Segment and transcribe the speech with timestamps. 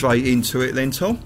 [0.00, 1.20] straight into it then, Tom?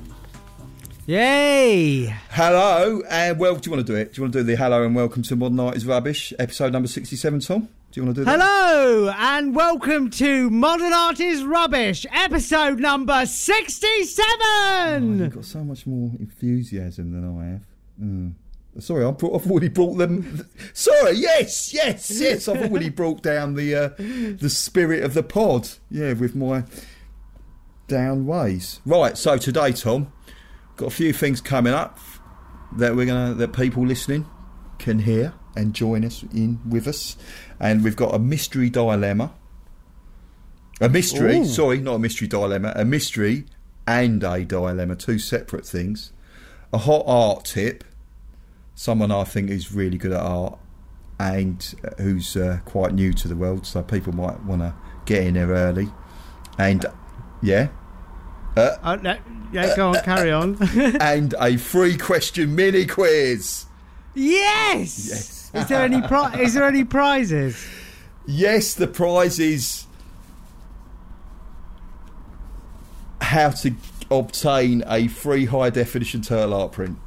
[1.06, 2.06] Yay!
[2.30, 4.12] Hello, and well, do you want to do it?
[4.12, 6.72] Do you want to do the hello and welcome to Modern Art is Rubbish, episode
[6.72, 7.68] number 67, Tom?
[7.92, 8.40] Do you want to do that?
[8.40, 15.18] Hello, and welcome to Modern Art is Rubbish, episode number 67!
[15.20, 17.62] You've got so much more enthusiasm than I have.
[18.02, 18.32] Mm.
[18.80, 20.48] Sorry, I've, brought, I've already brought them.
[20.72, 22.48] Sorry, yes, yes, yes.
[22.48, 25.68] I've already brought down the uh, the spirit of the pod.
[25.92, 26.64] Yeah, with my
[27.86, 28.80] down ways.
[28.84, 29.16] Right.
[29.16, 30.12] So today, Tom,
[30.76, 31.98] got a few things coming up
[32.76, 34.26] that we're gonna that people listening
[34.78, 37.16] can hear and join us in with us,
[37.60, 39.32] and we've got a mystery dilemma.
[40.80, 41.44] A mystery, Ooh.
[41.44, 43.46] sorry, not a mystery dilemma, a mystery
[43.86, 46.12] and a dilemma, two separate things.
[46.72, 47.84] A hot art tip,
[48.74, 50.58] someone I think is really good at art
[51.20, 55.24] and uh, who's uh, quite new to the world, so people might want to get
[55.24, 55.88] in there early.
[56.58, 56.84] And
[57.44, 57.68] yeah,
[58.56, 59.16] Oh, no,
[59.52, 60.56] yeah, go on, uh, carry on.
[61.00, 63.66] and a free question mini quiz.
[64.14, 65.08] yes!
[65.08, 65.50] Yes.
[65.54, 67.64] Is there any pri- is there any prizes?
[68.26, 69.86] Yes, the prize is
[73.20, 73.74] how to
[74.10, 76.98] obtain a free high definition turtle art print.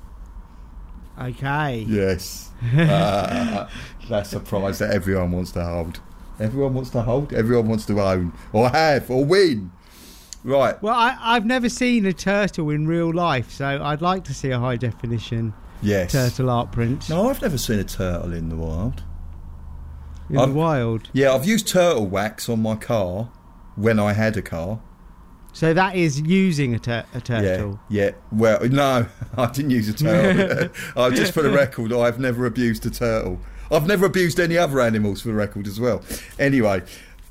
[1.20, 1.86] Okay.
[1.88, 2.44] Yes.
[2.76, 3.70] Uh,
[4.10, 6.00] that's a prize that everyone wants to hold.
[6.40, 9.70] Everyone wants to hold, everyone wants to own, or have, or win.
[10.48, 10.82] Right.
[10.82, 14.50] Well, I, I've never seen a turtle in real life, so I'd like to see
[14.52, 16.14] a high definition Yes.
[16.14, 19.04] turtle art print No, I've never seen a turtle in the wild.
[20.30, 21.10] in I've- the wild.
[21.12, 23.30] Yeah, I've used turtle wax on my car
[23.76, 24.80] when I had a car.
[25.52, 27.80] So that is using a, tur- a Yeah, turtle.
[27.90, 28.12] yeah.
[28.32, 29.06] Well, no,
[29.38, 30.70] I didn't use a turtle.
[30.96, 33.40] I just for the record, I've never abused a turtle.
[33.70, 36.02] I've never abused any other animals for the record as well.
[36.40, 36.84] Anyway,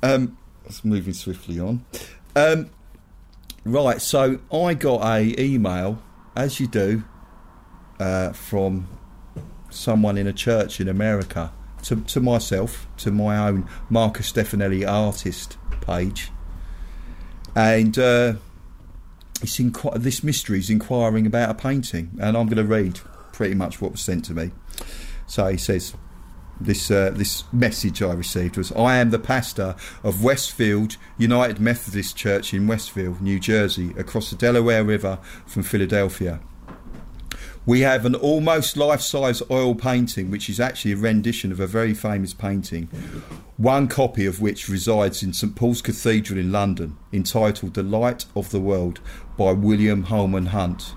[0.03, 1.83] um, let's moving swiftly on.
[2.35, 2.69] Um,
[3.67, 6.01] right, so I got a email,
[6.35, 7.03] as you do,
[7.99, 8.87] uh, from
[9.69, 11.51] someone in a church in America
[11.83, 16.31] to, to myself, to my own Marcus Stefanelli artist page.
[17.55, 18.33] And uh,
[19.41, 22.99] it's inqu- this mystery is inquiring about a painting, and I'm going to read
[23.33, 24.51] pretty much what was sent to me.
[25.27, 25.93] So he says,
[26.59, 32.15] this uh, this message I received was, "I am the pastor of Westfield United Methodist
[32.15, 36.39] Church in Westfield, New Jersey, across the Delaware River from Philadelphia."
[37.65, 41.67] We have an almost life size oil painting, which is actually a rendition of a
[41.67, 42.87] very famous painting,
[43.57, 48.51] one copy of which resides in St Paul's Cathedral in London, entitled The Light of
[48.51, 49.01] the World
[49.37, 50.93] by William Holman Hunt.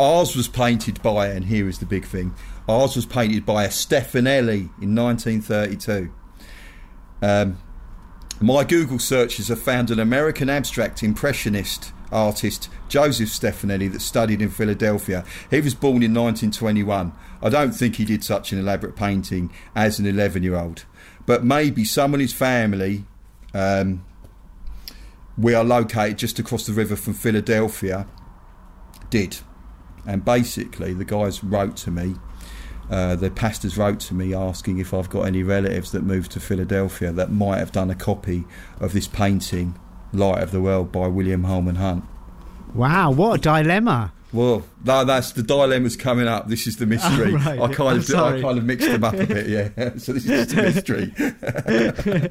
[0.00, 2.34] Ours was painted by, and here is the big thing,
[2.68, 6.12] ours was painted by a Stefanelli in 1932.
[7.22, 7.58] Um,
[8.40, 14.50] my Google searches have found an American abstract impressionist artist, Joseph Stefanelli, that studied in
[14.50, 15.24] Philadelphia.
[15.50, 17.12] He was born in 1921.
[17.42, 20.84] I don't think he did such an elaborate painting as an 11 year old,
[21.24, 23.04] but maybe someone in his family.
[23.54, 24.04] Um,
[25.38, 28.06] we are located just across the river from Philadelphia.
[29.10, 29.38] Did.
[30.06, 32.16] And basically, the guys wrote to me
[32.90, 36.40] uh, the pastors wrote to me asking if I've got any relatives that moved to
[36.40, 38.44] Philadelphia that might have done a copy
[38.80, 39.78] of this painting,
[40.12, 42.04] Light of the World by William Holman Hunt.
[42.74, 44.12] Wow, what a dilemma!
[44.32, 46.48] Well, no, that's the dilemma's coming up.
[46.48, 47.32] This is the mystery.
[47.32, 47.60] Oh, right.
[47.60, 49.68] I kind I'm of I kind of mixed them up a bit, yeah.
[49.96, 51.14] so this is just a mystery.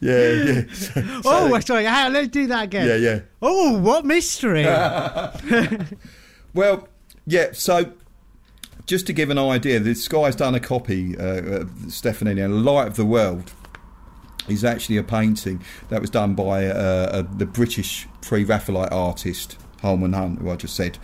[0.00, 0.62] yeah, yeah.
[0.72, 2.88] So- oh, so- sorry, let's do that again.
[2.88, 3.20] yeah, yeah.
[3.40, 4.64] Oh, what mystery!
[6.54, 6.88] Well,
[7.26, 7.48] yeah.
[7.52, 7.92] So,
[8.88, 11.66] just to give an idea, this guy's done a copy, uh,
[12.42, 13.52] and "Light of the World"
[14.48, 20.14] is actually a painting that was done by uh, uh, the British pre-Raphaelite artist Holman
[20.14, 20.98] Hunt, who I just said,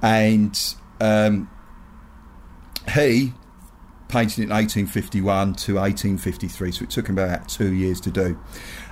[0.00, 0.58] and
[1.00, 1.50] um,
[2.94, 3.32] he
[4.08, 8.38] painted it in 1851 to 1853, so it took him about two years to do.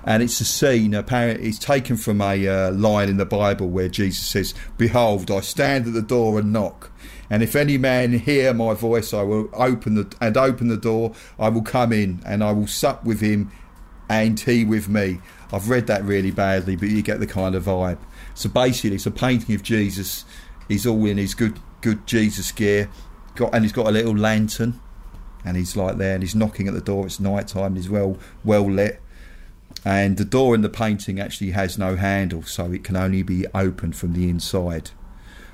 [0.05, 3.89] And it's a scene, apparently, it's taken from a uh, line in the Bible where
[3.89, 6.92] Jesus says, Behold, I stand at the door and knock.
[7.31, 11.15] And if any man hear my voice, I will open the and open the door.
[11.39, 13.51] I will come in, and I will sup with him,
[14.09, 15.21] and he with me.
[15.53, 17.99] I've read that really badly, but you get the kind of vibe.
[18.35, 20.25] So basically, it's a painting of Jesus.
[20.69, 22.89] He's all in his good good Jesus gear,
[23.35, 24.81] got and he's got a little lantern,
[25.45, 27.07] and he's like there, and he's knocking at the door.
[27.07, 29.01] It's night time, he's well well lit,
[29.85, 33.47] and the door in the painting actually has no handle, so it can only be
[33.55, 34.91] opened from the inside.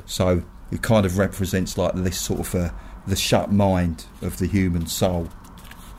[0.07, 2.71] So it kind of represents like this sort of uh,
[3.07, 5.29] the shut mind of the human soul,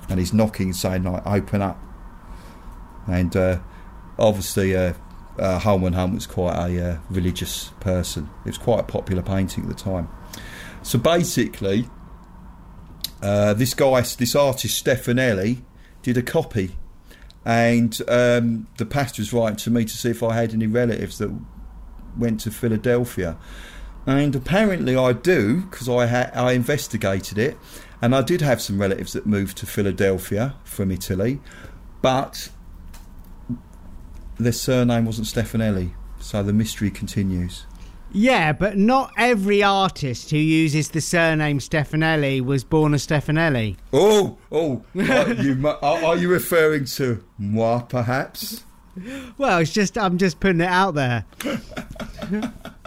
[0.09, 1.79] and he's knocking, saying like, "Open up."
[3.07, 3.59] And uh,
[4.17, 4.93] obviously, uh,
[5.39, 8.29] uh, Holman Hunt was quite a uh, religious person.
[8.45, 10.09] It was quite a popular painting at the time.
[10.83, 11.89] So basically,
[13.21, 15.61] uh, this guy, this artist Stefanelli,
[16.03, 16.75] did a copy,
[17.45, 21.17] and um, the pastor was writing to me to see if I had any relatives
[21.17, 21.33] that
[22.17, 23.37] went to Philadelphia,
[24.09, 27.57] and apparently I do because I ha- I investigated it,
[28.01, 31.39] and I did have some relatives that moved to Philadelphia from Italy,
[32.01, 32.49] but
[34.37, 37.65] their surname wasn't Stefanelli, so the mystery continues.
[38.11, 43.77] Yeah, but not every artist who uses the surname Stefanelli was born a Stefanelli.
[43.93, 48.63] Oh, oh, are you, are, are you referring to moi, perhaps?
[49.37, 51.23] Well, it's just I'm just putting it out there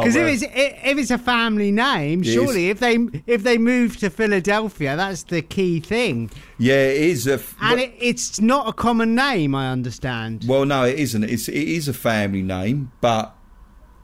[0.00, 2.34] because well, if it's if it's a family name, It is.
[2.34, 2.96] surely if they
[3.26, 7.34] if they move to Philadelphia, that's the key thing, yeah, it is a.
[7.34, 9.54] f- and it, it's not a common name.
[9.54, 10.44] I understand.
[10.46, 11.24] well, no, it isn't.
[11.24, 13.34] It's it is a family name, but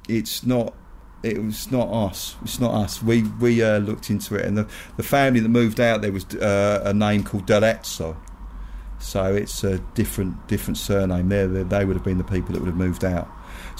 [0.09, 0.75] it's not.
[1.23, 2.37] It was not us.
[2.43, 3.03] It's not us.
[3.03, 4.67] We we uh, looked into it, and the
[4.97, 8.17] the family that moved out there was uh, a name called D'Arezzo.
[8.99, 11.29] So it's a different different surname.
[11.29, 13.29] There, they would have been the people that would have moved out.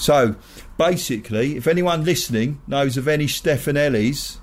[0.01, 0.35] So
[0.79, 4.37] basically, if anyone listening knows of any Stefanellis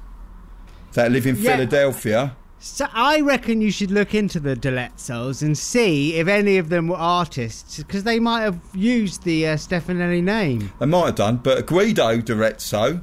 [0.93, 1.57] that live in Yeah.
[1.57, 6.71] Philadelphia, So I reckon you should look into the Delezzos and see if any of
[6.71, 10.73] them were artists, because they might have used the uh, Stefanelli name.
[10.81, 13.01] They might have done, but Guido D'Arezzo,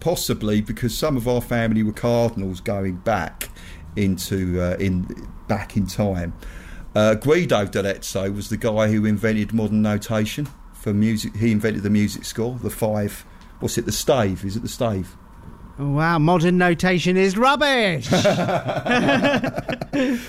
[0.00, 3.48] possibly because some of our family were cardinals going back
[3.96, 5.06] into uh, in
[5.46, 6.34] back in time.
[6.94, 10.48] Uh, Guido D'Arezzo was the guy who invented modern notation
[10.88, 11.36] for music.
[11.36, 13.24] He invented the music score, the five.
[13.60, 13.84] What's it?
[13.84, 14.42] The stave?
[14.44, 15.14] Is it the stave?
[15.80, 18.08] Oh, wow, modern notation is rubbish.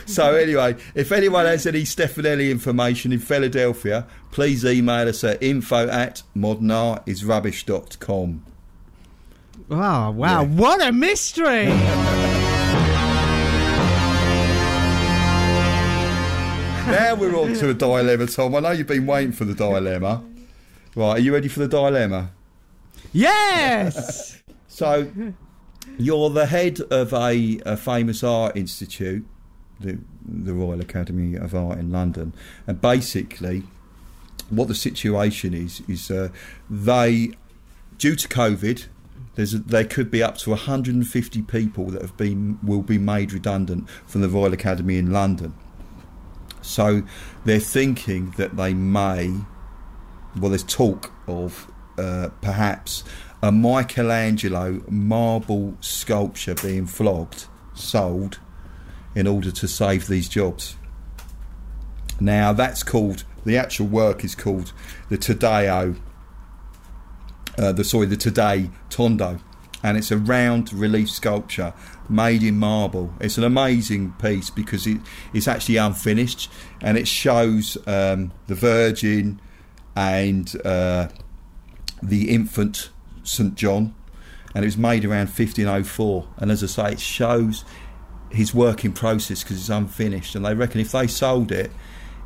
[0.06, 5.88] So anyway, if anyone has any Stefanelli information in Philadelphia, please email us at info
[5.90, 8.44] at modernartisrubbish.com.
[9.68, 10.48] wow, ah, wow, Yeah.
[10.48, 11.68] what a mystery!
[16.88, 18.56] now we're on to a dilemma, Tom.
[18.56, 20.24] I know you've been waiting for the dilemma.
[21.00, 22.32] Right, are you ready for the dilemma?
[23.14, 24.36] yes.
[24.68, 25.12] So,
[25.98, 29.26] you're the head of a, a famous art institute,
[29.80, 32.34] the, the Royal Academy of Art in London,
[32.66, 33.64] and basically,
[34.50, 36.30] what the situation is is uh,
[36.70, 37.32] they,
[37.98, 38.86] due to COVID,
[39.36, 43.34] there's a, there could be up to 150 people that have been will be made
[43.34, 45.54] redundant from the Royal Academy in London.
[46.62, 47.04] So
[47.44, 49.34] they're thinking that they may,
[50.38, 53.04] well, there's talk of uh, perhaps
[53.42, 58.40] a Michelangelo marble sculpture being flogged, sold,
[59.16, 60.76] in order to save these jobs.
[62.20, 64.74] Now that's called the actual work is called
[65.10, 65.98] the Tadeo,
[67.58, 69.40] uh, the sorry the Taddei Tondo,
[69.82, 71.74] and it's a round relief sculpture
[72.10, 73.14] made in marble.
[73.22, 75.00] It's an amazing piece because it,
[75.34, 79.40] it's actually unfinished and it shows um, the Virgin
[80.00, 81.10] and uh,
[82.02, 82.90] the infant
[83.24, 83.94] St John,
[84.56, 86.28] and it was made around 1504.
[86.38, 87.66] And as I say, it shows
[88.30, 90.36] his working process because it's unfinished.
[90.36, 91.72] And they reckon if they sold it,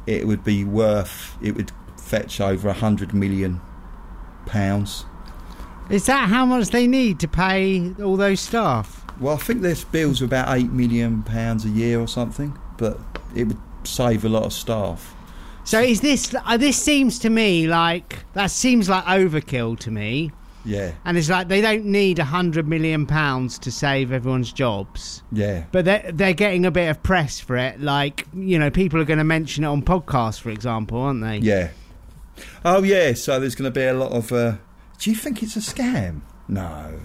[0.06, 3.60] it would be worth, it would fetch over a hundred million
[4.46, 5.06] pounds.
[5.90, 9.04] Is that how much they need to pay all those staff?
[9.20, 13.00] Well, I think their bills are about eight million pounds a year or something, but
[13.36, 15.13] it would save a lot of staff.
[15.66, 16.36] So is this?
[16.46, 20.32] Uh, this seems to me like that seems like overkill to me.
[20.66, 25.22] Yeah, And it's like they don't need a hundred million pounds to save everyone's jobs.
[25.30, 25.66] yeah.
[25.74, 27.82] But they're, they're getting a bit of press for it.
[27.82, 31.40] Like, you know, people are going to mention it on podcasts, for example, aren't they?
[31.40, 31.72] Yeah.
[32.64, 33.12] Oh, yeah.
[33.12, 34.32] So there's going to be a lot of.
[34.32, 34.56] Uh,
[35.00, 36.22] do you think it's a scam?
[36.48, 36.98] No.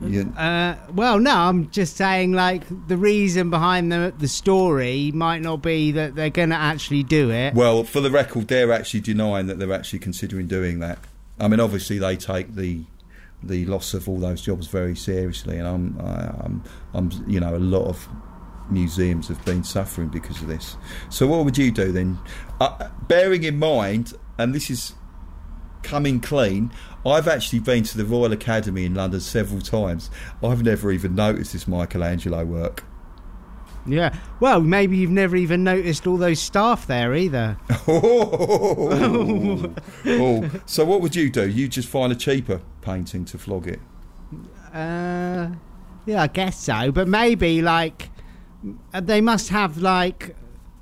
[0.00, 5.40] You, Uh, well, no, I'm just saying, like, the reason behind the, the story might
[5.40, 7.54] not be that they're going to actually do it.
[7.54, 10.98] well, for the record, they're actually denying that they're actually considering doing that.
[11.38, 12.84] I mean, obviously, they take the
[13.42, 17.54] the loss of all those jobs very seriously, and I'm, I, I'm, I'm, you know,
[17.54, 18.08] a lot of
[18.70, 20.76] museums have been suffering because of this.
[21.10, 22.18] So, what would you do then?
[22.60, 24.94] Uh, bearing in mind, and this is
[25.84, 26.72] coming clean,
[27.06, 30.10] I've actually been to the Royal Academy in London several times.
[30.42, 32.82] I've never even noticed this Michelangelo work.
[33.86, 34.16] Yeah.
[34.40, 37.58] Well, maybe you've never even noticed all those staff there either.
[37.86, 39.74] oh,
[40.06, 40.50] oh.
[40.66, 41.48] so what would you do?
[41.48, 43.80] You just find a cheaper painting to flog it.
[44.72, 45.50] Uh,
[46.06, 46.90] yeah, I guess so.
[46.92, 48.08] But maybe like
[48.92, 50.34] uh, they must have like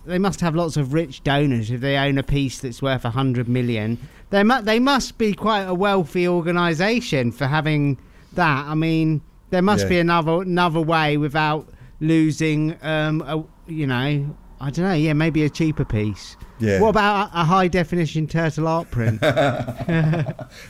[0.04, 3.10] they must have lots of rich donors if they own a piece that's worth a
[3.10, 3.98] hundred million.
[4.32, 7.98] They mu- they must be quite a wealthy organisation for having
[8.32, 8.66] that.
[8.66, 9.20] I mean,
[9.50, 9.88] there must Yeah.
[9.90, 11.68] be another another way without
[12.00, 12.74] losing.
[12.82, 14.94] Um, a, you know, I don't know.
[14.94, 16.36] Yeah, maybe a cheaper piece.
[16.58, 16.80] Yeah.
[16.80, 19.20] What about a, a high definition turtle art print?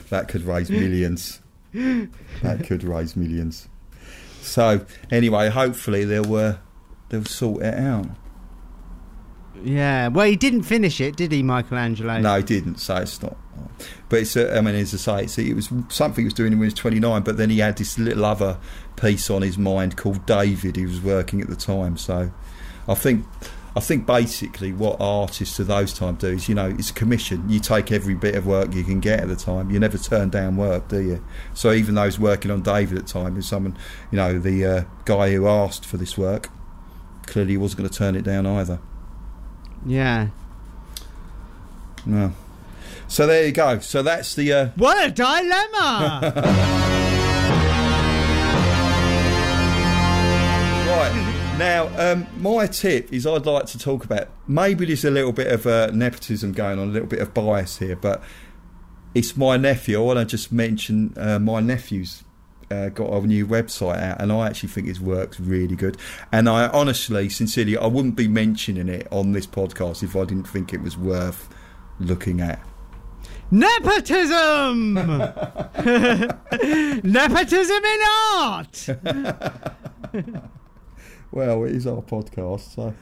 [0.09, 1.39] That could raise millions.
[1.73, 3.67] that could raise millions.
[4.41, 6.57] So anyway, hopefully they'll uh,
[7.09, 8.07] they'll sort it out.
[9.63, 10.09] yeah.
[10.09, 12.19] Well, he didn't finish it, did he, Michelangelo?
[12.19, 12.79] No, he didn't.
[12.79, 13.37] So it's not.
[14.09, 14.35] But it's.
[14.37, 16.65] Uh, I mean, as I say, it's, it was something he was doing when he
[16.65, 17.21] was 29.
[17.23, 18.57] But then he had this little other
[18.95, 20.75] piece on his mind called David.
[20.75, 21.97] He was working at the time.
[21.97, 22.31] So
[22.87, 23.25] I think.
[23.75, 27.49] I think basically what artists of those times do is, you know, it's a commission.
[27.49, 29.71] You take every bit of work you can get at the time.
[29.71, 31.25] You never turn down work, do you?
[31.55, 33.75] So even those working on David at the time, is someone,
[34.11, 36.49] you know, the uh, guy who asked for this work,
[37.25, 38.79] clearly he wasn't going to turn it down either.
[39.85, 40.27] Yeah.
[42.05, 42.33] No.
[43.13, 43.77] So there you go.
[43.77, 46.31] So that's the uh, What a dilemma!
[50.87, 55.31] Right now, um, my tip is I'd like to talk about maybe there's a little
[55.31, 58.23] bit of uh, nepotism going on, a little bit of bias here, but
[59.13, 60.01] it's my nephew.
[60.01, 62.23] I want to just mention uh, my nephew's
[62.71, 65.97] uh, got a new website out, and I actually think his work's really good.
[66.31, 70.47] And I honestly, sincerely, I wouldn't be mentioning it on this podcast if I didn't
[70.47, 71.47] think it was worth
[71.99, 72.59] looking at.
[73.53, 74.93] Nepotism!
[77.03, 77.99] Nepotism in
[78.33, 78.89] art!
[81.31, 82.93] Well, it is our podcast, so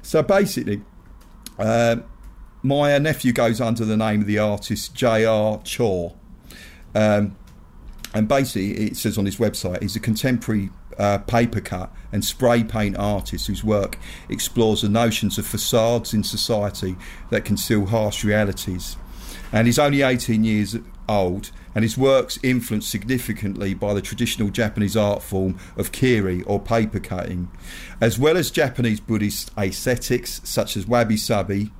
[0.00, 0.80] so basically,
[1.58, 2.04] um,
[2.62, 5.58] my nephew goes under the name of the artist J.R.
[5.58, 6.14] Chuo,
[6.94, 7.34] um,
[8.14, 12.62] and basically it says on his website he's a contemporary uh, paper cut and spray
[12.62, 16.94] paint artist whose work explores the notions of facades in society
[17.30, 18.96] that conceal harsh realities.
[19.54, 20.76] And he's only 18 years
[21.08, 26.58] old, and his works influenced significantly by the traditional Japanese art form of kiri or
[26.58, 27.48] paper cutting,
[28.00, 31.70] as well as Japanese Buddhist aesthetics such as wabi sabi,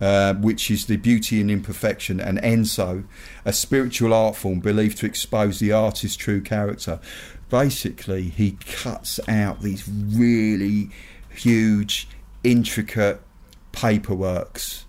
[0.00, 3.04] uh, which is the beauty in imperfection, and enso,
[3.44, 6.98] a spiritual art form believed to expose the artist's true character.
[7.48, 10.90] Basically, he cuts out these really
[11.30, 12.08] huge,
[12.42, 13.20] intricate
[13.72, 14.84] paperworks.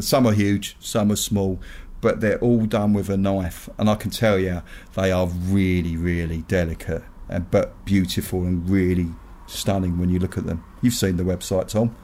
[0.00, 1.60] Some are huge, some are small,
[2.00, 4.62] but they're all done with a knife, and I can tell you
[4.94, 9.08] they are really, really delicate, and but beautiful and really
[9.46, 10.64] stunning when you look at them.
[10.80, 11.94] You've seen the website, Tom.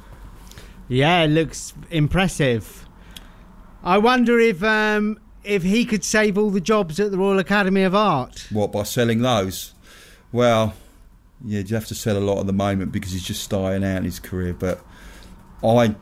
[0.88, 2.86] Yeah, it looks impressive.
[3.82, 7.82] I wonder if um, if he could save all the jobs at the Royal Academy
[7.82, 8.46] of Art.
[8.50, 9.74] What by selling those?
[10.30, 10.74] Well,
[11.44, 13.98] yeah, you have to sell a lot at the moment because he's just starting out
[13.98, 14.52] in his career.
[14.52, 14.80] But
[15.62, 15.94] I,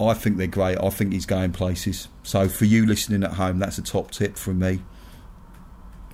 [0.00, 0.78] I think they're great.
[0.78, 2.08] I think he's going places.
[2.22, 4.80] So for you listening at home, that's a top tip from me.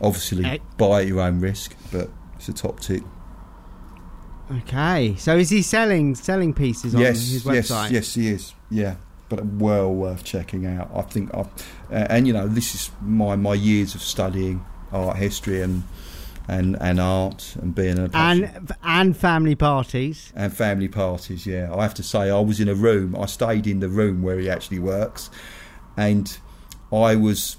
[0.01, 0.59] Obviously, Eh.
[0.79, 3.03] buy at your own risk, but it's a top tip.
[4.51, 7.91] Okay, so is he selling selling pieces on yes, his yes, website?
[7.91, 8.53] yes, he is.
[8.71, 8.97] Yeah,
[9.31, 10.91] but well worth checking out.
[10.95, 11.47] I think, I, uh,
[11.91, 15.85] and you know, this is my my years of studying art history and
[16.47, 20.33] and and art and being a passion- And and family parties.
[20.37, 21.47] and family parties.
[21.47, 23.17] Yeah, I have to say, I was in a room.
[23.19, 25.31] I stayed in the room where he actually works,
[25.97, 26.37] and
[26.93, 27.57] I was,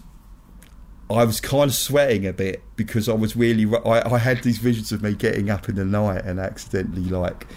[1.09, 3.65] I was kind of sweating a bit because I was really.
[3.85, 7.47] I, I had these visions of me getting up in the night and accidentally like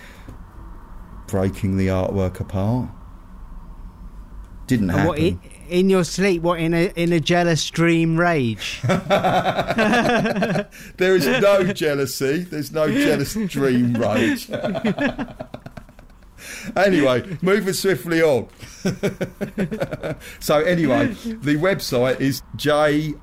[1.26, 2.88] breaking the artwork apart.
[4.66, 5.40] Didn't happen.
[5.68, 6.42] In your sleep?
[6.42, 8.80] What in a in a jealous dream rage?
[10.98, 12.44] There is no jealousy.
[12.44, 14.50] There's no jealous dream rage.
[16.76, 18.48] anyway, moving swiftly on.
[20.40, 23.14] so anyway, the website is jrchuo.com,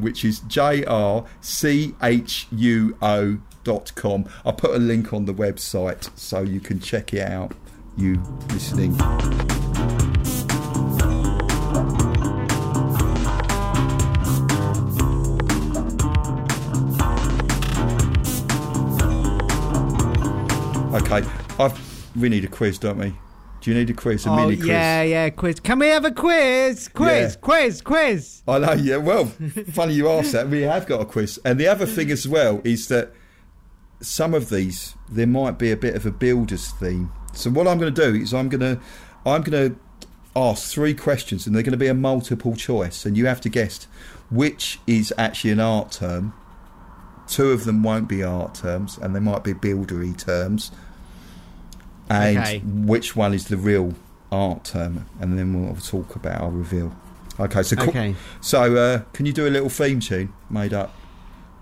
[0.00, 4.26] which is J R C H U O dot com.
[4.44, 7.52] I'll put a link on the website so you can check it out,
[7.96, 8.96] you listening.
[20.94, 23.12] Okay, I've, we need a quiz, don't we?
[23.60, 24.26] Do you need a quiz?
[24.26, 24.68] A oh mini quiz?
[24.68, 25.58] yeah, yeah, quiz.
[25.58, 26.86] Can we have a quiz?
[26.86, 27.40] Quiz, Yeah.
[27.40, 28.42] quiz, quiz.
[28.46, 28.98] I know, yeah.
[28.98, 29.24] Well,
[29.72, 30.48] funny you asked that.
[30.48, 31.40] We have got a quiz.
[31.44, 33.12] And the other thing as well is that
[34.00, 37.10] some of these, there might be a bit of a builder's theme.
[37.32, 38.80] So what I'm going to do is I'm going to,
[39.26, 39.78] I'm going to
[40.36, 43.04] ask three questions and they're going to be a multiple choice.
[43.04, 43.84] And you have to guess
[44.30, 46.34] which is actually an art term.
[47.26, 50.70] Two of them won't be art terms and they might be buildery terms.
[52.10, 52.58] And Okay.
[52.64, 53.94] which one is the real
[54.30, 56.94] art term, and then we'll talk about our reveal.
[57.40, 58.14] Okay, so qu- Okay.
[58.40, 60.94] so uh, can you do a little theme tune made up?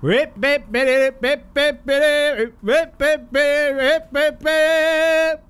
[0.02, 5.44] Rip, bip, bip, bip, bip, bip, rip, bip, bip, rip, bip, bip.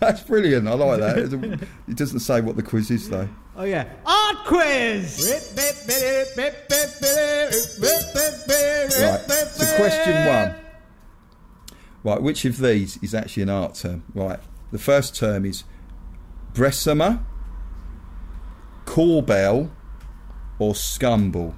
[0.00, 0.68] That's brilliant.
[0.68, 1.18] I like that.
[1.18, 3.28] It doesn't- it doesn't say what the quiz is though.
[3.56, 5.26] Oh yeah, art quiz.
[5.28, 9.18] Rip, bip, bip, bip, bip, bip, rip, bip, bip, Right.
[9.18, 10.28] rip, bip, So question bip.
[10.28, 10.54] one.
[12.04, 14.04] Right, which of these is actually an art term?
[14.14, 14.40] Right.
[14.70, 15.64] The first term is
[16.52, 17.24] Bressumer,
[18.84, 19.70] Corbel,
[20.58, 21.54] or Scumble.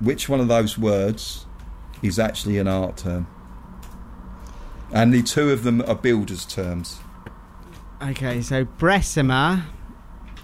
[0.00, 1.46] Which one of those words
[2.02, 3.26] is actually an art term?
[4.92, 6.98] And the two of them are builders' terms.
[8.02, 9.62] Okay, so Bressumer.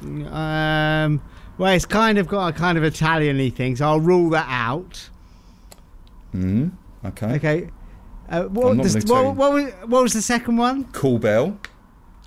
[0.03, 1.23] Um,
[1.57, 5.09] well, it's kind of got a kind of Italian-y thing, so I'll rule that out.
[6.33, 6.71] Hmm.
[7.05, 7.35] Okay.
[7.35, 7.71] Okay.
[8.35, 9.29] Uh, what, I'm the, gonna tell you.
[9.31, 10.85] what, what, was, what was the second one?
[10.87, 11.59] Corbel,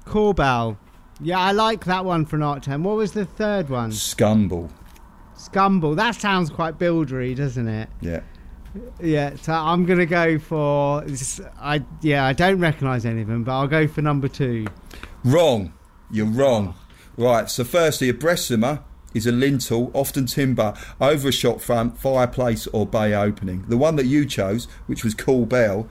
[0.06, 0.78] Corbel.
[1.20, 2.84] Yeah, I like that one for an art term.
[2.84, 3.92] What was the third one?
[3.92, 4.70] Scumble.
[5.36, 5.96] Scumble.
[5.96, 7.90] That sounds quite buildery, doesn't it?
[8.02, 8.22] Yeah.
[9.02, 11.02] Yeah, so I'm gonna go for.
[11.02, 14.68] this- I yeah, I don't recognise any of them, but I'll go for number two.
[15.24, 15.74] Wrong.
[16.12, 16.76] You're wrong.
[17.18, 18.84] Right, so firstly, a Bressumer
[19.18, 23.66] is a lintel, often timber, over a shop front, fireplace, or bay opening.
[23.68, 25.90] The one that you chose, which was Corbel,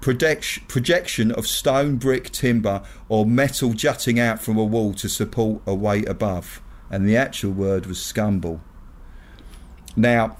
[0.00, 5.74] projection of stone, brick, timber, or metal jutting out from a wall to support a
[5.74, 6.60] weight above.
[6.90, 8.60] And the actual word was scumble.
[9.94, 10.36] Now,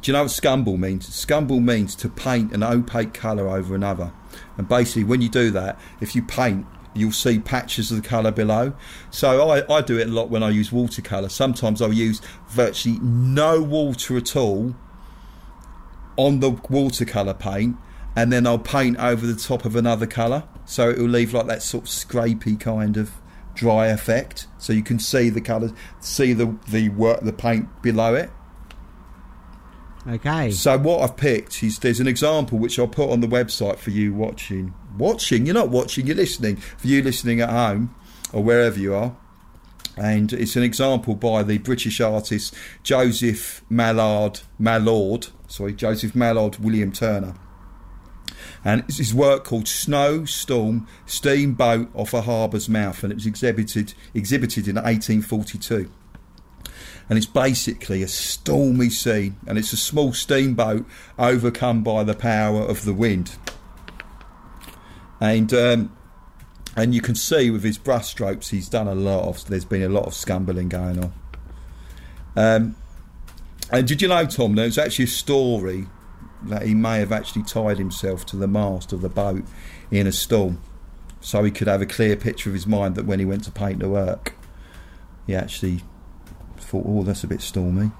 [0.00, 1.08] do you know what scumble means?
[1.08, 4.12] Scumble means to paint an opaque colour over another.
[4.56, 8.30] And basically, when you do that, if you paint, you'll see patches of the colour
[8.30, 8.74] below.
[9.10, 11.28] So I, I do it a lot when I use watercolour.
[11.28, 14.74] Sometimes I'll use virtually no water at all
[16.16, 17.76] on the watercolour paint,
[18.16, 20.44] and then I'll paint over the top of another colour.
[20.64, 23.10] So it will leave like that sort of scrapey kind of
[23.54, 24.46] dry effect.
[24.58, 28.30] So you can see the colours, see the the work, the paint below it.
[30.06, 30.50] Okay.
[30.50, 33.90] So what I've picked is there's an example which I'll put on the website for
[33.90, 34.74] you watching.
[34.96, 35.46] Watching?
[35.46, 36.06] You're not watching.
[36.06, 36.56] You're listening.
[36.56, 37.94] For you listening at home
[38.32, 39.16] or wherever you are.
[39.96, 45.30] And it's an example by the British artist Joseph Mallard Mallord.
[45.46, 47.34] Sorry, Joseph Mallard William Turner.
[48.64, 53.26] And it's his work called Snow Storm Steamboat off a harbour's mouth, and it was
[53.26, 55.90] exhibited exhibited in 1842
[57.08, 60.86] and it's basically a stormy scene and it's a small steamboat
[61.18, 63.36] overcome by the power of the wind
[65.24, 65.96] and um,
[66.76, 69.88] and you can see with his brushstrokes he's done a lot of there's been a
[69.88, 71.12] lot of scumbling going on
[72.36, 72.76] um,
[73.70, 75.86] and did you know Tom there's actually a story
[76.42, 79.44] that he may have actually tied himself to the mast of the boat
[79.90, 80.60] in a storm
[81.20, 83.50] so he could have a clear picture of his mind that when he went to
[83.50, 84.34] paint the work
[85.26, 85.80] he actually
[86.58, 87.90] thought, oh, that's a bit stormy.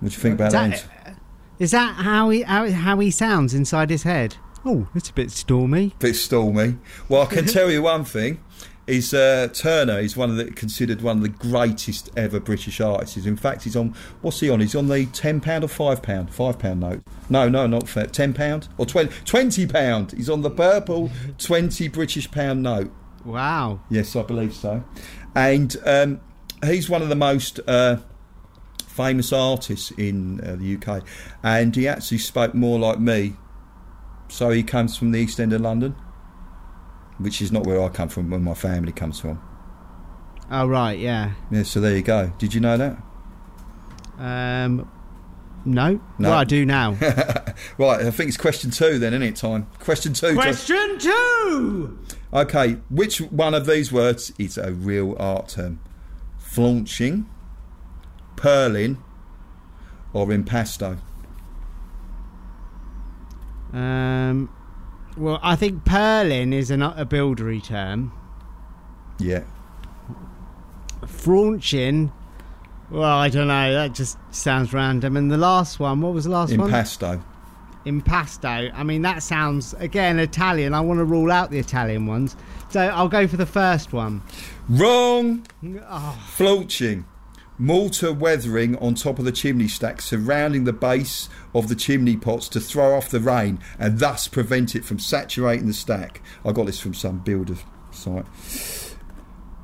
[0.00, 0.70] What do you think about Is that?
[1.04, 1.16] that,
[1.58, 4.36] is that how he how, how he sounds inside his head?
[4.64, 5.94] Oh, it's a bit stormy.
[5.98, 6.78] Bit stormy.
[7.08, 8.42] Well, I can tell you one thing:
[8.86, 13.26] is uh, Turner is one of the considered one of the greatest ever British artists.
[13.26, 14.60] In fact, he's on what's he on?
[14.60, 17.02] He's on the ten pound or five pound, five pound note.
[17.28, 18.06] No, no, not fair.
[18.06, 20.12] Ten pound or twenty twenty pound.
[20.12, 22.92] He's on the purple twenty British pound note.
[23.24, 23.80] Wow.
[23.88, 24.82] Yes, I believe so.
[25.34, 26.20] And um,
[26.64, 27.98] he's one of the most uh,
[28.88, 31.04] famous artists in uh, the UK.
[31.42, 33.36] And he actually spoke more like me.
[34.32, 35.94] So he comes from the East End of London,
[37.18, 39.38] which is not where I come from, where my family comes from.
[40.50, 41.32] Oh right, yeah.
[41.50, 42.32] Yeah, so there you go.
[42.38, 42.96] Did you know that?
[44.18, 44.90] Um,
[45.66, 46.00] no.
[46.18, 46.30] No.
[46.30, 46.96] Well, I do now.
[47.78, 49.66] Right, I think it's question two then, isn't it, time?
[49.78, 50.34] Question two.
[50.34, 51.98] Question two.
[52.32, 55.78] Okay, which one of these words is a real art term?
[56.38, 57.28] Flaunching,
[58.36, 59.02] purling,
[60.14, 60.98] or impasto?
[63.72, 64.50] Um,
[65.16, 68.12] well, I think purling is an, a buildery term.
[69.18, 69.44] Yeah.
[71.06, 72.12] Fraunching,
[72.90, 73.72] well, I don't know.
[73.72, 75.16] That just sounds random.
[75.16, 76.70] And the last one, what was the last one?
[76.70, 77.22] Impasto.
[77.84, 78.70] Impasto.
[78.74, 80.72] I mean, that sounds again Italian.
[80.74, 82.36] I want to rule out the Italian ones,
[82.68, 84.22] so I'll go for the first one.
[84.68, 85.44] Wrong.
[85.88, 87.04] Oh, Flaunching.
[87.62, 92.48] Mortar weathering on top of the chimney stack, surrounding the base of the chimney pots
[92.48, 96.20] to throw off the rain and thus prevent it from saturating the stack.
[96.44, 97.54] I got this from some builder
[97.92, 98.26] site.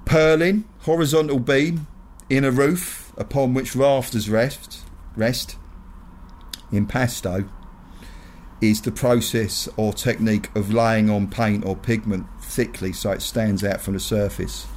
[0.04, 1.88] Purling, horizontal beam
[2.30, 4.84] in a roof upon which rafters rest.
[5.16, 5.56] Rest.
[6.70, 7.48] Impasto
[8.60, 13.64] is the process or technique of laying on paint or pigment thickly so it stands
[13.64, 14.68] out from the surface.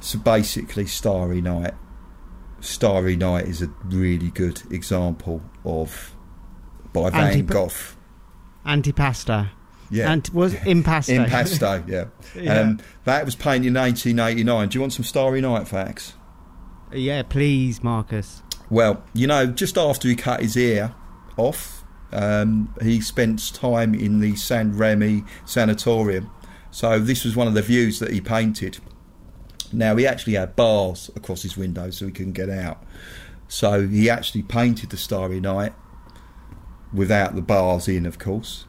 [0.00, 1.74] So basically, Starry Night.
[2.60, 6.14] Starry Night is a really good example of
[6.92, 7.70] by Van Anti- Gogh.
[8.66, 9.50] Antipasta.
[9.90, 10.12] Yeah.
[10.12, 11.14] And was impasto.
[11.24, 12.04] Impasto, yeah.
[12.40, 12.60] Yeah.
[12.60, 14.68] Um, that was painted in 1989.
[14.68, 16.14] Do you want some Starry Night facts?
[16.92, 18.42] yeah, please, Marcus.
[18.70, 20.94] Well, you know, just after he cut his ear
[21.36, 26.30] off, um, he spent time in the Saint-Rémy sanatorium.
[26.70, 28.78] So this was one of the views that he painted.
[29.72, 32.82] Now he actually had bars across his window so he couldn't get out.
[33.48, 35.72] So he actually painted the Starry Night
[36.92, 38.66] without the bars in, of course.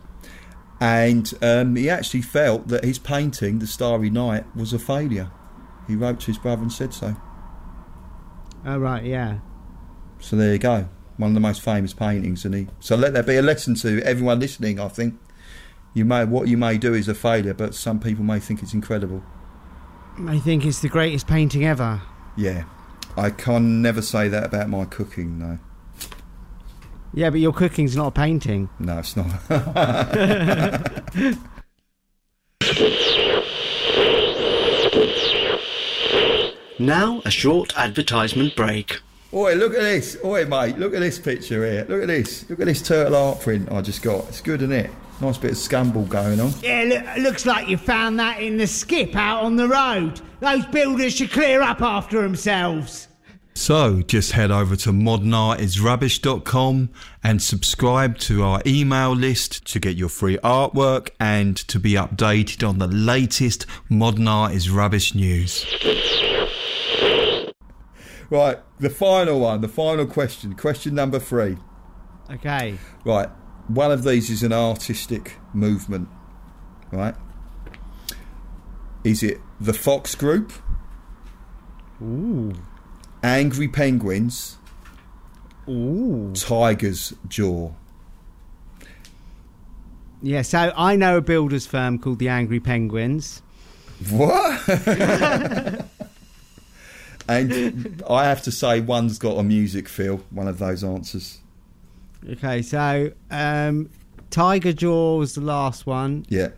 [0.79, 5.31] And um, he actually felt that his painting, The Starry Night, was a failure.
[5.87, 7.17] He wrote to his brother and said so.
[8.65, 9.39] Oh, right, yeah.
[10.19, 10.87] So there you go.
[11.17, 12.67] One of the most famous paintings, and he.
[12.79, 14.79] So let that be a lesson to everyone listening.
[14.79, 15.19] I think
[15.93, 18.73] you may what you may do is a failure, but some people may think it's
[18.73, 19.23] incredible.
[20.27, 22.01] I think it's the greatest painting ever.
[22.35, 22.63] Yeah,
[23.17, 25.39] I can never say that about my cooking.
[25.39, 25.59] though.
[27.13, 28.69] Yeah, but your cooking's not a painting.
[28.79, 29.27] no, it's not.
[36.81, 38.99] Now, a short advertisement break.
[39.33, 40.15] Oi, look at this.
[40.23, 41.85] Oi, mate, look at this picture here.
[41.89, 42.49] Look at this.
[42.49, 44.29] Look at this turtle art print I just got.
[44.29, 44.89] It's good, isn't it?
[45.21, 46.53] Nice bit of scumble going on.
[46.61, 46.83] Yeah,
[47.15, 50.21] look, looks like you found that in the skip out on the road.
[50.39, 53.09] Those builders should clear up after themselves.
[53.53, 56.89] So just head over to modernartisrubbish.com
[57.21, 62.65] and subscribe to our email list to get your free artwork and to be updated
[62.67, 65.65] on the latest Modern Art is Rubbish news.
[68.29, 71.57] Right, the final one, the final question, question number three.
[72.31, 72.77] Okay.
[73.03, 73.27] Right,
[73.69, 76.09] one of these is an artistic movement,
[76.91, 77.15] right?
[79.03, 80.51] Is it the Fox Group,
[82.01, 82.53] Ooh.
[83.23, 84.57] Angry Penguins,
[85.67, 86.33] Ooh.
[86.33, 87.71] Tiger's Jaw?
[90.21, 93.41] Yeah, so I know a builder's firm called the Angry Penguins.
[94.09, 94.67] What?
[97.29, 100.17] and I have to say, one's got a music feel.
[100.31, 101.39] One of those answers.
[102.27, 103.89] Okay, so um,
[104.29, 106.25] Tiger Jaw was the last one.
[106.29, 106.49] Yeah,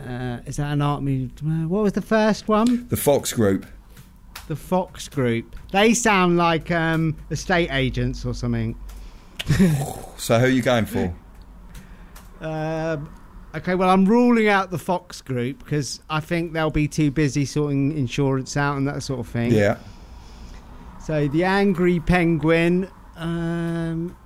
[0.00, 1.30] Uh, is that an art move?
[1.70, 2.86] What was the first one?
[2.88, 3.66] the Fox Group.
[4.48, 5.56] The Fox Group.
[5.72, 8.76] They sound like um, estate agents or something.
[10.18, 11.14] So who are you going for?
[12.40, 13.12] Um,
[13.54, 17.44] okay, well, I'm ruling out the Fox Group because I think they'll be too busy
[17.44, 19.52] sorting insurance out and that sort of thing.
[19.52, 19.76] Yeah,
[21.02, 22.88] So the Angry Penguin.
[23.16, 24.16] Um,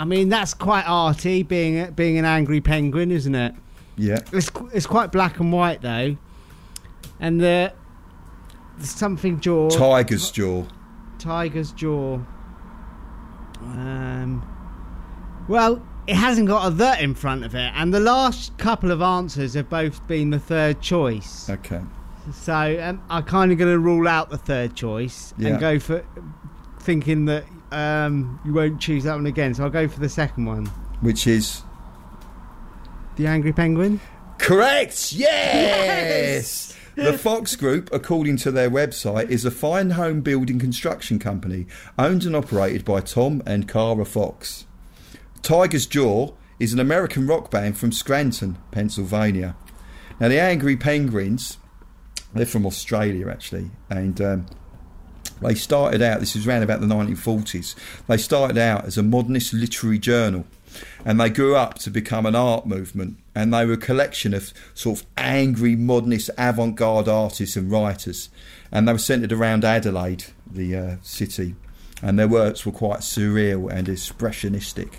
[0.00, 3.54] I mean, that's quite arty, being being an angry penguin, isn't it?
[3.96, 4.18] yeah.
[4.32, 6.16] It's it's quite black and white though,
[7.20, 7.72] and the,
[8.78, 9.68] the something jaw.
[9.68, 10.64] Tiger's Jaw.
[11.18, 12.18] Tiger's jaw.
[13.60, 14.42] Um,
[15.48, 19.02] well, it hasn't got a the in front of it, and the last couple of
[19.02, 21.50] answers have both been the third choice.
[21.50, 21.82] Okay.
[22.32, 25.50] So um, I'm kind of going to rule out the third choice Yeah.
[25.50, 26.04] and go for
[26.78, 29.54] thinking that um, you won't choose that one again.
[29.54, 30.66] So I'll go for the second one,
[31.00, 31.62] Which is
[33.16, 34.00] the Angry Penguin.
[34.38, 35.12] Correct.
[35.12, 36.76] Yes.
[36.96, 41.66] The Fox Group, according to their website, is a fine home building construction company
[41.98, 44.66] owned and operated by Tom and Cara Fox.
[45.42, 49.56] Tiger's Jaw is an American rock band from Scranton, Pennsylvania.
[50.18, 51.56] Now, the Angry Penguins,
[52.34, 54.46] they're from Australia actually, and um,
[55.42, 57.74] they started out, this is around about the 1940s,
[58.06, 60.46] they started out as a modernist literary journal.
[61.04, 63.16] And they grew up to become an art movement.
[63.34, 68.28] And they were a collection of sort of angry modernist avant-garde artists and writers.
[68.70, 71.56] And they were centered around Adelaide the uh, city.
[72.02, 74.94] And their works were quite surreal and expressionistic.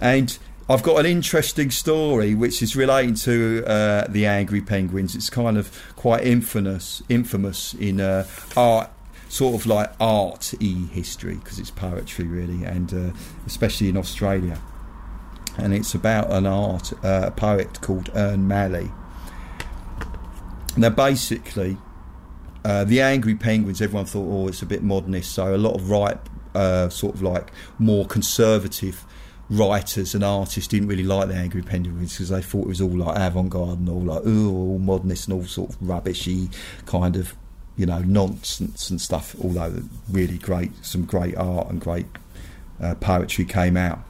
[0.00, 5.14] And I've got an interesting story which is relating to uh, the Angry Penguins.
[5.14, 8.90] It's kind of quite infamous, infamous in uh, art,
[9.32, 13.16] sort of like art e history because it's poetry really, and uh,
[13.46, 14.60] especially in Australia.
[15.56, 18.90] And it's about an art uh, poet called Ern Malley.
[20.76, 21.78] Now, basically,
[22.62, 25.32] uh, the Angry Penguins, everyone thought, oh, it's a bit modernist.
[25.32, 26.18] So a lot of right,
[26.54, 29.06] uh, sort of like more conservative
[29.48, 32.96] writers and artists didn't really like the Angry Penguins because they thought it was all
[32.96, 36.50] like avant-garde and all like ooh, all modernist and all sort of rubbishy
[36.84, 37.34] kind of
[37.76, 39.34] you know nonsense and stuff.
[39.42, 42.06] Although really great, some great art and great
[42.80, 44.00] uh, poetry came out.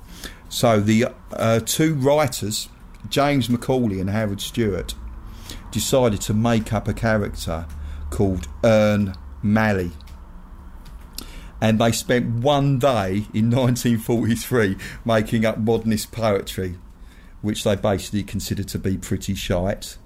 [0.49, 2.69] So the uh, two writers,
[3.09, 4.95] James McAuley and Howard Stewart,
[5.71, 7.67] decided to make up a character
[8.11, 9.93] called Ern Malley.
[11.61, 16.77] And they spent one day in 1943 making up modernist poetry,
[17.41, 19.97] which they basically considered to be pretty shite.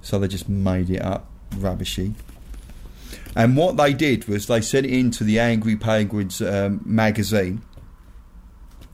[0.00, 2.14] So they just made it up rubbishy.
[3.36, 7.62] And what they did was they sent it into the Angry Penguins um, magazine.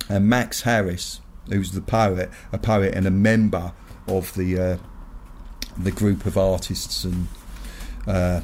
[0.09, 3.73] And Max Harris, who's the poet, a poet and a member
[4.09, 4.77] of the uh,
[5.79, 7.29] the group of artists and
[8.07, 8.41] uh,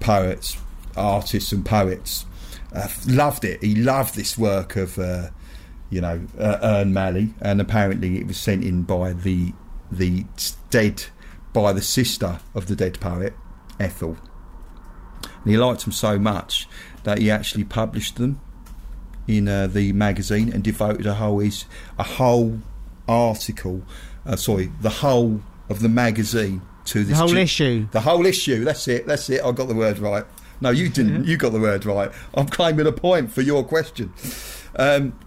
[0.00, 0.56] poets,
[0.96, 2.26] artists and poets,
[2.74, 3.62] uh, loved it.
[3.62, 5.30] He loved this work of, uh,
[5.90, 9.52] you know, uh, Ern Malley, and apparently it was sent in by the
[9.92, 10.24] the
[10.70, 11.04] dead,
[11.52, 13.34] by the sister of the dead poet,
[13.78, 14.16] Ethel.
[15.44, 16.66] And he liked them so much
[17.04, 18.40] that he actually published them
[19.28, 21.40] in uh, the magazine and devoted a whole
[21.98, 22.60] a whole
[23.08, 23.82] article,
[24.26, 27.88] uh, sorry, the whole of the magazine to The this whole ju- issue.
[27.92, 28.64] the whole issue.
[28.64, 29.06] That's it.
[29.06, 29.42] That's it.
[29.42, 30.24] I got the word right.
[30.60, 31.26] No, you didn't.
[31.26, 32.10] You got the word right.
[32.34, 34.12] I'm claiming a point for your question.
[34.76, 35.18] Um,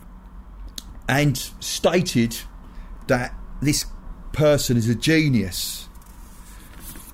[1.09, 2.37] and stated
[3.07, 3.85] that this
[4.33, 5.87] person is a genius.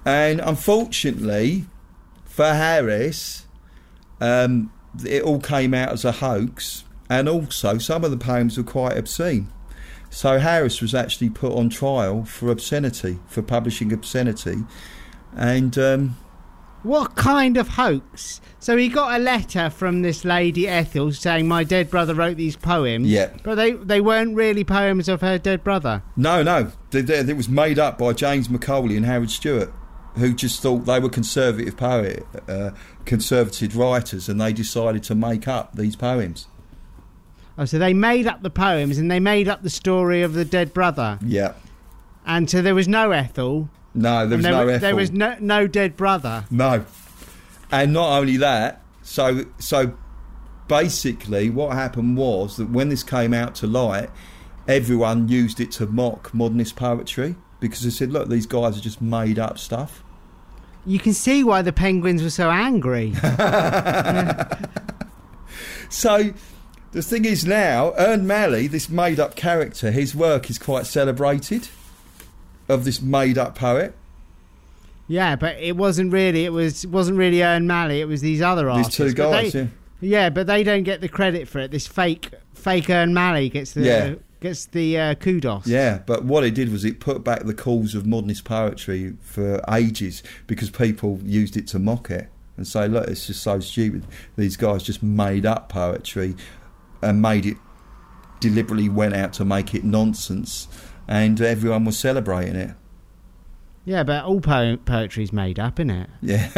[0.05, 1.65] And unfortunately
[2.33, 3.45] for Harris,
[4.19, 4.73] um,
[5.05, 6.83] it all came out as a hoax.
[7.07, 9.49] And also, some of the poems were quite obscene.
[10.09, 14.63] So Harris was actually put on trial for obscenity, for publishing obscenity.
[15.35, 16.17] And um,
[16.81, 18.41] What kind of hoax?
[18.57, 22.55] So he got a letter from this lady Ethel saying my dead brother wrote these
[22.55, 23.09] poems.
[23.09, 23.29] Yeah.
[23.43, 26.01] But they they weren't really poems of her dead brother.
[26.15, 26.71] No, no.
[26.91, 29.71] It was made up by James McAuley and Howard Stewart,
[30.15, 32.71] who just thought they were conservative poet, uh,
[33.05, 36.47] conservative writers, and they decided to make up these poems.
[37.57, 40.45] Oh, so they made up the poems and they made up the story of the
[40.45, 41.19] dead brother.
[41.23, 41.53] Yeah.
[42.25, 43.69] And so there was no Ethel.
[43.93, 44.79] No, there was there, no wa- Ethel.
[44.79, 46.45] there was no no dead brother.
[46.49, 46.85] No.
[47.71, 49.93] And not only that, so so
[50.67, 54.09] basically what happened was that when this came out to light,
[54.67, 57.35] everyone used it to mock modernist poetry
[57.69, 60.03] because they said, look, these guys are just made up stuff.
[60.85, 63.13] You can see why the penguins were so angry.
[65.89, 66.33] So
[66.91, 71.69] the thing is now, Ern Malley, this made up character, his work is quite celebrated
[72.67, 73.93] of this made up poet.
[75.07, 76.45] yeah, but it wasn't really.
[76.45, 78.01] It was it wasn't really Ern Malley.
[78.01, 78.97] It was these other These artists.
[78.97, 79.67] two But guys, they- yeah.
[80.01, 81.69] Yeah, but they don't get the credit for it.
[81.71, 84.15] This fake fake Ern Malley gets the Yeah.
[84.43, 85.65] Gets the uh, kudos.
[85.65, 89.59] Yeah, but what it did was it put back the cause of modernist poetry for
[89.71, 94.05] ages because people used it to mock it and say, look, it's just so stupid.
[94.37, 96.35] These guys just made up poetry
[97.01, 97.57] and made it
[98.39, 100.67] deliberately went out to make it nonsense,
[101.07, 102.75] and everyone was celebrating it.
[103.85, 106.09] Yeah, but all po- poetry's made up, isn't it?
[106.21, 106.49] Yeah,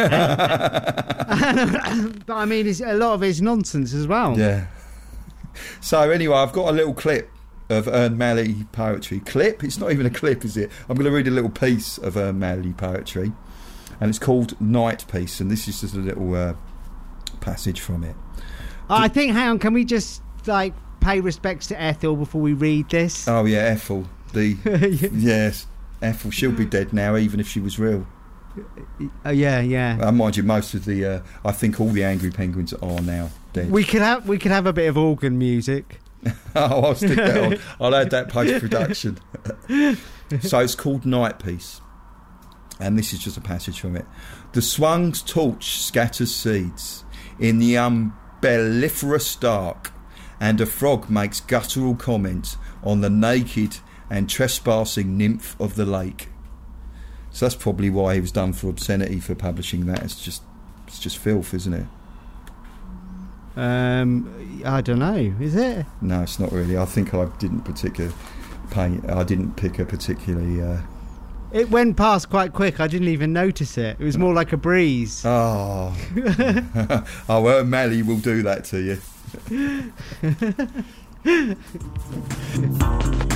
[2.25, 4.37] But I mean, it's, a lot of it's nonsense as well.
[4.37, 4.67] yeah.
[5.79, 7.29] So anyway, I've got a little clip
[7.69, 9.19] of Ern Malley poetry.
[9.19, 9.63] Clip?
[9.63, 10.71] It's not even a clip, is it?
[10.89, 13.31] I'm going to read a little piece of Ern Malley poetry,
[13.99, 16.53] and it's called Night Piece, and this is just a little uh,
[17.41, 18.15] passage from it.
[18.89, 19.33] Oh, I think.
[19.33, 23.27] Hang on, can we just like pay respects to Ethel before we read this?
[23.27, 24.07] Oh yeah, Ethel.
[24.33, 24.57] The
[25.13, 25.67] yes,
[26.01, 26.31] Ethel.
[26.31, 28.05] She'll be dead now, even if she was real.
[29.25, 29.97] Oh, yeah, yeah.
[30.01, 33.31] Uh, mind you, most of the uh, I think all the angry penguins are now
[33.53, 33.71] dead.
[33.71, 35.99] We could have we could have a bit of organ music.
[36.55, 37.59] oh, I'll stick that on.
[37.79, 39.17] I'll add that post production.
[40.41, 41.81] so it's called Night Piece,
[42.79, 44.05] and this is just a passage from it.
[44.53, 47.03] The swung's torch scatters seeds
[47.39, 49.91] in the umbelliferous dark,
[50.39, 53.77] and a frog makes guttural comment on the naked
[54.09, 56.29] and trespassing nymph of the lake.
[57.31, 60.03] So that's probably why he was done for obscenity for publishing that.
[60.03, 60.41] It's just,
[60.87, 61.85] it's just filth, isn't it?
[63.55, 65.33] Um, I don't know.
[65.39, 65.85] Is it?
[66.01, 66.77] No, it's not really.
[66.77, 68.11] I think I didn't particular
[68.71, 68.99] pay.
[69.07, 70.61] I didn't pick a particularly.
[70.61, 70.79] Uh,
[71.53, 72.79] It went past quite quick.
[72.79, 73.97] I didn't even notice it.
[73.99, 75.23] It was more like a breeze.
[75.25, 75.95] oh,
[77.29, 79.91] oh, well, Malley will do that to you.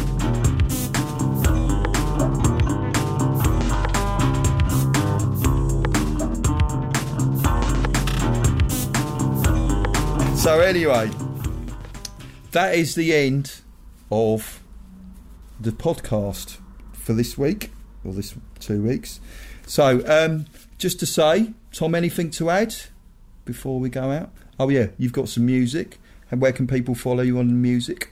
[10.49, 11.11] So anyway,
[12.53, 13.61] that is the end
[14.11, 14.63] of
[15.59, 16.57] the podcast
[16.91, 17.71] for this week
[18.03, 19.19] or this two weeks.
[19.67, 20.47] So um,
[20.79, 22.73] just to say, Tom, anything to add
[23.45, 24.31] before we go out?
[24.59, 25.99] Oh yeah, you've got some music.
[26.31, 28.09] And where can people follow you on music?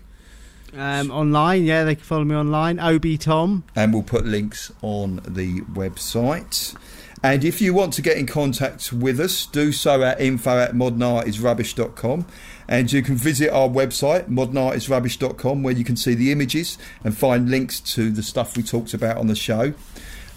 [0.75, 2.79] Um, online, yeah, they can follow me online.
[2.79, 3.63] Ob Tom.
[3.75, 6.77] and we'll put links on the website.
[7.23, 10.73] And if you want to get in contact with us, do so at info at
[10.73, 12.25] modernartisrubbish.com.
[12.67, 17.49] And you can visit our website, modernartisrubbish.com, where you can see the images and find
[17.49, 19.73] links to the stuff we talked about on the show.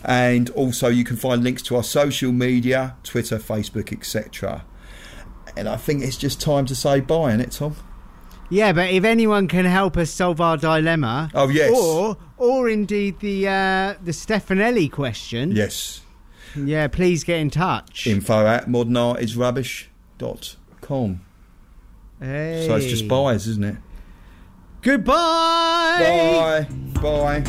[0.05, 4.65] And also, you can find links to our social media Twitter, Facebook, etc.
[5.57, 7.77] And I think it's just time to say bye, isn't it, Tom?
[8.49, 11.71] Yeah, but if anyone can help us solve our dilemma, Oh, yes.
[11.79, 16.01] or or indeed the uh, the Stefanelli question, Yes.
[16.57, 18.07] Yeah, please get in touch.
[18.07, 21.21] Info at modernartisrubbish.com.
[22.21, 22.65] Hey.
[22.67, 23.77] So it's just byes, isn't it?
[24.83, 26.67] Goodbye.
[27.01, 27.01] Bye.
[27.01, 27.45] Bye.